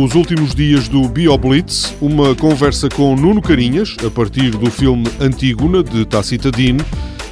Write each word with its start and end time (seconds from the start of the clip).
nos 0.00 0.16
últimos 0.16 0.56
dias 0.56 0.88
do 0.88 1.08
BioBlitz, 1.08 1.94
uma 2.00 2.34
conversa 2.34 2.88
com 2.88 3.14
Nuno 3.14 3.40
Carinhas, 3.40 3.94
a 4.04 4.10
partir 4.10 4.50
do 4.50 4.68
filme 4.68 5.06
Antígona, 5.20 5.84
de 5.84 6.04
Tacita 6.04 6.50
Dean, 6.50 6.78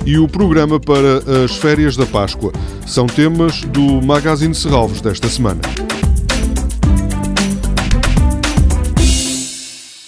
e 0.07 0.17
o 0.17 0.29
programa 0.29 0.79
para 0.79 1.19
as 1.45 1.57
férias 1.57 1.97
da 1.97 2.07
Páscoa. 2.07 2.53
São 2.87 3.09
temas 3.09 3.63
do 3.63 4.01
Magazine 4.01 4.55
Serralves 4.55 5.01
desta 5.01 5.29
semana. 5.29 5.61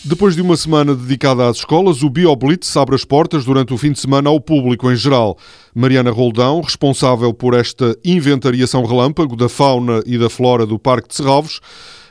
Depois 0.04 0.36
de 0.36 0.40
uma 0.40 0.56
semana 0.56 0.94
dedicada 0.94 1.48
às 1.48 1.56
escolas, 1.56 2.04
o 2.04 2.08
BioBlitz 2.08 2.76
abre 2.76 2.94
as 2.94 3.04
portas 3.04 3.44
durante 3.44 3.74
o 3.74 3.78
fim 3.78 3.90
de 3.90 3.98
semana 3.98 4.30
ao 4.30 4.40
público 4.40 4.90
em 4.92 4.96
geral. 4.96 5.36
Mariana 5.74 6.12
Roldão, 6.12 6.60
responsável 6.60 7.34
por 7.34 7.52
esta 7.52 7.96
inventariação 8.04 8.84
relâmpago 8.84 9.34
da 9.34 9.48
fauna 9.48 10.02
e 10.06 10.16
da 10.16 10.30
flora 10.30 10.64
do 10.64 10.78
Parque 10.78 11.08
de 11.08 11.16
Serralves, 11.16 11.58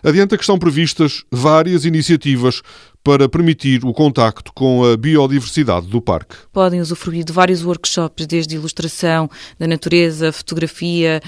adianta 0.04 0.38
que 0.38 0.44
estão 0.44 0.60
previstas 0.60 1.24
várias 1.32 1.86
iniciativas 1.86 2.62
para 3.04 3.28
permitir 3.28 3.84
o 3.84 3.94
contacto 3.94 4.54
com 4.54 4.86
a 4.86 4.96
biodiversidade 4.96 5.88
do 5.88 6.02
parque. 6.02 6.36
Podem 6.52 6.80
usufruir 6.80 7.26
de 7.26 7.34
vários 7.34 7.64
workshops, 7.64 8.26
desde 8.26 8.56
ilustração 8.56 9.30
da 9.60 9.68
natureza, 9.68 10.32
fotografia, 10.32 11.22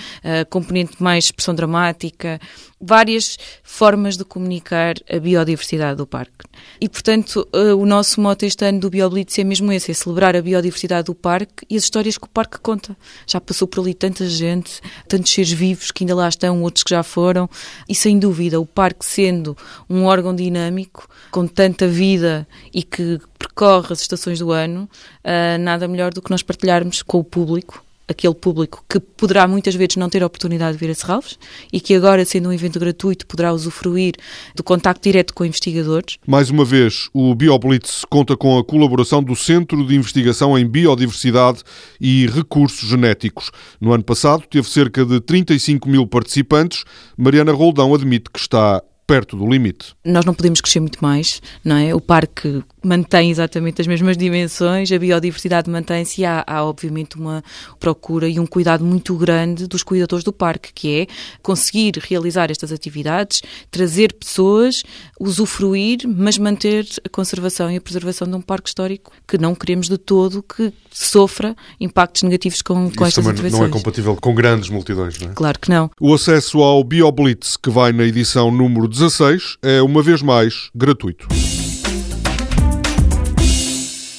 componente 0.50 1.02
mais 1.04 1.26
expressão 1.26 1.54
dramática, 1.54 2.40
várias 2.80 3.38
formas 3.64 4.18
de 4.18 4.24
comunicar 4.24 4.96
a 5.10 5.20
biodiversidade 5.20 5.98
do 5.98 6.06
parque. 6.06 6.46
E, 6.80 6.88
portanto, 6.88 7.48
eh, 7.54 7.74
o 7.74 7.86
nosso 7.86 8.22
mote 8.22 8.46
este 8.46 8.66
ano 8.66 8.80
do 8.80 8.90
BioBlitz 8.90 9.40
é 9.40 9.44
mesmo 9.44 9.72
esse, 9.72 9.92
é 9.92 9.94
celebrar 9.94 10.36
a 10.36 10.42
biodiversidade 10.42 11.06
do 11.06 11.16
parque 11.16 11.66
e 11.70 11.78
as 11.78 11.84
histórias 11.84 12.18
que 12.18 12.26
o 12.26 12.30
parque 12.30 12.60
conta. 12.60 12.96
Já 13.26 13.42
passou 13.42 13.68
por 13.68 13.80
ali 13.82 13.94
tanta 13.94 14.28
gente, 14.28 14.82
tantos 15.08 15.32
seres 15.32 15.52
vivos 15.52 15.92
que 15.92 16.04
ainda 16.04 16.16
lá 16.16 16.28
estão, 16.28 16.62
outros 16.62 16.84
que 16.84 16.90
já 16.92 17.02
foram, 17.02 17.50
e 17.90 17.96
sem 17.96 18.20
dúvida 18.20 18.60
o 18.60 18.66
parque 18.66 19.06
sendo 19.06 19.58
um 19.90 20.04
órgão 20.04 20.36
dinâmico, 20.36 21.08
com 21.32 21.48
tanta 21.66 21.88
vida 21.88 22.48
e 22.72 22.84
que 22.84 23.20
percorre 23.40 23.92
as 23.92 24.02
estações 24.02 24.38
do 24.38 24.52
ano, 24.52 24.88
uh, 25.24 25.60
nada 25.60 25.88
melhor 25.88 26.14
do 26.14 26.22
que 26.22 26.30
nós 26.30 26.44
partilharmos 26.44 27.02
com 27.02 27.18
o 27.18 27.24
público 27.24 27.84
aquele 28.08 28.36
público 28.36 28.86
que 28.88 29.00
poderá 29.00 29.48
muitas 29.48 29.74
vezes 29.74 29.96
não 29.96 30.08
ter 30.08 30.22
a 30.22 30.28
oportunidade 30.28 30.78
de 30.78 30.86
vir 30.86 30.92
a 30.92 30.94
Serralves 30.94 31.40
e 31.74 31.80
que 31.80 31.96
agora, 31.96 32.24
sendo 32.24 32.50
um 32.50 32.54
evento 32.54 32.80
gratuito, 32.80 33.26
poderá 33.26 33.52
usufruir 33.52 34.14
do 34.56 34.64
contacto 34.64 35.02
direto 35.02 35.34
com 35.34 35.44
investigadores. 35.44 36.20
Mais 36.28 36.52
uma 36.52 36.64
vez, 36.64 37.10
o 37.12 37.34
BioBlitz 37.34 38.06
conta 38.08 38.38
com 38.38 38.60
a 38.60 38.64
colaboração 38.64 39.24
do 39.24 39.36
Centro 39.36 39.84
de 39.88 39.96
Investigação 39.96 40.56
em 40.56 40.68
Biodiversidade 40.68 41.64
e 42.00 42.28
Recursos 42.28 42.88
Genéticos. 42.88 43.50
No 43.82 43.92
ano 43.92 44.04
passado, 44.04 44.44
teve 44.48 44.70
cerca 44.70 45.04
de 45.04 45.20
35 45.20 45.90
mil 45.90 46.06
participantes. 46.06 46.84
Mariana 47.18 47.54
Roldão 47.54 47.92
admite 47.96 48.30
que 48.30 48.38
está 48.38 48.84
perto 49.08 49.38
do 49.38 49.48
limite. 49.48 49.94
Nós 50.04 50.26
não 50.26 50.34
podemos 50.34 50.62
crescer 50.62 50.80
muito 50.80 51.00
mais, 51.02 51.42
não 51.64 51.76
é? 51.78 51.94
O 51.94 52.02
parque 52.02 52.64
mantém 52.86 53.32
exatamente 53.32 53.82
as 53.82 53.88
mesmas 53.88 54.16
dimensões, 54.16 54.92
a 54.92 55.00
biodiversidade 55.00 55.70
mantém-se 55.70 56.22
e 56.22 56.26
há, 56.26 56.44
há, 56.46 56.64
obviamente 56.64 57.18
uma 57.18 57.44
procura 57.80 58.28
e 58.28 58.40
um 58.40 58.46
cuidado 58.46 58.86
muito 58.86 59.16
grande 59.16 59.68
dos 59.68 59.84
cuidadores 59.84 60.24
do 60.24 60.32
parque, 60.32 60.72
que 60.74 61.02
é 61.02 61.08
conseguir 61.42 61.94
realizar 61.98 62.52
estas 62.52 62.72
atividades, 62.72 63.42
trazer 63.72 64.14
pessoas, 64.14 64.84
usufruir, 65.20 66.00
mas 66.06 66.38
manter 66.38 66.86
a 67.04 67.10
conservação 67.10 67.72
e 67.72 67.78
a 67.78 67.82
preservação 67.82 68.28
de 68.28 68.36
um 68.36 68.42
parque 68.42 68.70
histórico 68.70 69.12
que 69.28 69.38
não 69.38 69.56
queremos 69.56 69.90
de 69.90 69.98
todo 69.98 70.44
que 70.44 70.72
sofra 70.92 71.56
impactos 71.80 72.24
negativos 72.24 72.62
com, 72.62 72.92
com 72.92 73.06
estas 73.06 73.26
intervenções. 73.26 73.60
não 73.60 73.68
é 73.68 73.70
compatível 73.70 74.16
com 74.16 74.36
grandes 74.36 74.70
multidões, 74.70 75.20
não 75.20 75.32
é? 75.32 75.34
Claro 75.34 75.60
que 75.60 75.70
não. 75.70 75.90
O 76.00 76.14
acesso 76.14 76.60
ao 76.62 76.84
BioBlitz, 76.84 77.58
que 77.58 77.70
vai 77.70 77.92
na 77.92 78.04
edição 78.04 78.52
número 78.52 78.88
16 78.88 79.58
é, 79.62 79.82
uma 79.82 80.04
vez 80.04 80.22
mais, 80.22 80.70
gratuito. 80.76 81.28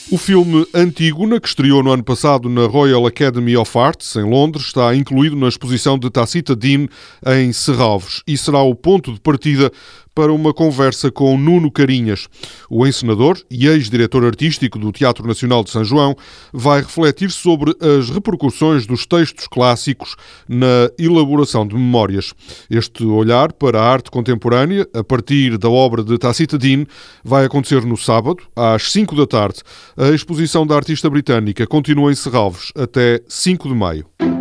O 0.09 0.17
filme 0.17 0.65
Antígona, 0.73 1.41
que 1.41 1.49
estreou 1.49 1.83
no 1.83 1.91
ano 1.91 2.05
passado 2.05 2.49
na 2.49 2.65
Royal 2.67 3.05
Academy 3.09 3.57
of 3.57 3.77
Arts, 3.77 4.15
em 4.15 4.23
Londres, 4.23 4.67
está 4.67 4.95
incluído 4.95 5.35
na 5.35 5.49
exposição 5.49 5.99
de 5.99 6.09
Tacita 6.09 6.55
Dean 6.55 6.87
em 7.27 7.53
Serralves 7.53 8.23
e 8.25 8.39
será 8.39 8.63
o 8.63 8.73
ponto 8.73 9.13
de 9.13 9.19
partida 9.19 9.69
para 10.17 10.33
uma 10.33 10.55
conversa 10.55 11.11
com 11.11 11.37
Nuno 11.37 11.71
Carinhas. 11.71 12.27
O 12.71 12.87
encenador 12.87 13.39
e 13.51 13.67
ex-diretor 13.67 14.25
artístico 14.25 14.79
do 14.79 14.91
Teatro 14.91 15.29
Nacional 15.29 15.63
de 15.63 15.71
São 15.71 15.85
João 15.85 16.17
vai 16.51 16.81
refletir 16.81 17.31
sobre 17.31 17.77
as 17.79 18.09
repercussões 18.09 18.87
dos 18.87 19.05
textos 19.05 19.47
clássicos 19.47 20.17
na 20.49 20.91
elaboração 20.99 21.67
de 21.67 21.75
memórias. 21.75 22.33
Este 22.71 23.05
olhar 23.05 23.53
para 23.53 23.79
a 23.79 23.93
arte 23.93 24.11
contemporânea, 24.11 24.89
a 24.95 25.05
partir 25.05 25.59
da 25.59 25.69
obra 25.69 26.03
de 26.03 26.17
Tacita 26.17 26.57
Dean, 26.57 26.87
vai 27.23 27.45
acontecer 27.45 27.85
no 27.85 27.97
sábado, 27.99 28.43
às 28.57 28.91
5 28.91 29.15
da 29.15 29.27
tarde. 29.27 29.61
A 29.99 30.09
exposição 30.09 30.67
da 30.67 30.77
artista 30.77 31.11
britânica 31.11 31.67
continua 31.67 32.11
em 32.11 32.15
Serralves 32.15 32.73
até 32.75 33.21
5 33.29 33.69
de 33.69 33.75
maio. 33.75 34.36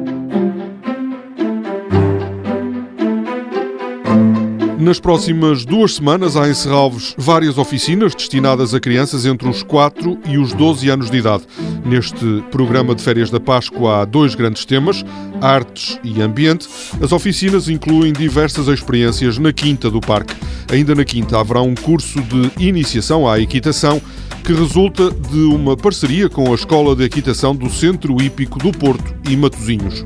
Nas 4.86 5.00
próximas 5.00 5.66
duas 5.66 5.96
semanas 5.96 6.38
há 6.38 6.48
em 6.48 6.54
Serralves 6.54 7.16
várias 7.18 7.58
oficinas 7.58 8.14
destinadas 8.14 8.72
a 8.72 8.80
crianças 8.80 9.26
entre 9.26 9.50
os 9.50 9.64
4 9.64 10.20
e 10.28 10.38
os 10.38 10.54
12 10.54 10.88
anos 10.90 11.10
de 11.10 11.18
idade. 11.18 11.44
Neste 11.84 12.44
programa 12.52 12.94
de 12.94 13.02
férias 13.02 13.32
da 13.32 13.40
Páscoa 13.40 14.02
há 14.02 14.06
dois 14.06 14.36
grandes 14.36 14.64
temas, 14.64 15.04
artes 15.42 16.00
e 16.04 16.22
ambiente. 16.22 16.68
As 17.02 17.12
oficinas 17.12 17.68
incluem 17.68 18.14
diversas 18.14 18.68
experiências 18.68 19.40
na 19.40 19.52
Quinta 19.52 19.90
do 19.90 20.00
Parque. 20.00 20.36
Ainda 20.72 20.94
na 20.94 21.04
Quinta 21.04 21.40
haverá 21.40 21.64
um 21.64 21.74
curso 21.74 22.22
de 22.22 22.52
iniciação 22.64 23.28
à 23.28 23.40
equitação 23.40 24.00
que 24.46 24.54
resulta 24.54 25.10
de 25.10 25.40
uma 25.40 25.76
parceria 25.76 26.30
com 26.30 26.52
a 26.52 26.56
Escola 26.56 26.96
de 26.96 27.04
Equitação 27.04 27.56
do 27.56 27.68
Centro 27.68 28.22
Hípico 28.22 28.60
do 28.60 28.72
Porto 28.72 29.16
e 29.28 29.36
Matosinhos. 29.36 30.06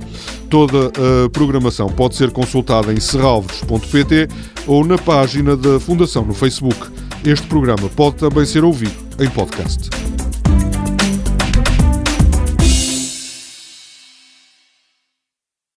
Toda 0.49 0.87
a 0.87 1.29
programação 1.29 1.89
pode 1.89 2.15
ser 2.15 2.31
consultada 2.31 2.93
em 2.93 3.01
serralves.pt 3.01 4.29
ou 4.65 4.85
na 4.85 4.97
página 4.97 5.57
da 5.57 5.77
Fundação 5.77 6.23
no 6.23 6.33
Facebook. 6.33 6.87
Este 7.25 7.47
programa 7.47 7.89
pode 7.89 8.15
também 8.15 8.45
ser 8.45 8.63
ouvido 8.63 8.95
em 9.19 9.29
podcast. 9.29 9.98